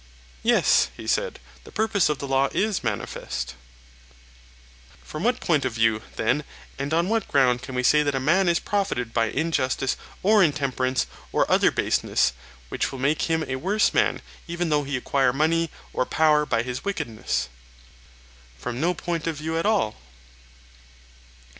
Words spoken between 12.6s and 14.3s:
which will make him a worse man,